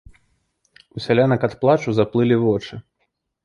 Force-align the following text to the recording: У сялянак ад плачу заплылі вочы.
У 0.95 1.03
сялянак 1.05 1.47
ад 1.49 1.53
плачу 1.61 1.95
заплылі 2.01 2.43
вочы. 2.49 2.85